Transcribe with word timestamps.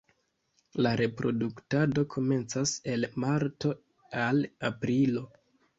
La 0.85 0.93
reproduktado 1.01 2.05
komencas 2.15 2.75
el 2.95 3.09
marto 3.27 3.79
al 4.27 4.45
aprilo. 4.73 5.29